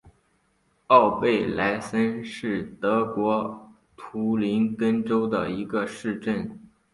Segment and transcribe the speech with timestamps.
[0.87, 6.59] 奥贝赖森是德国图林根州的一个市镇。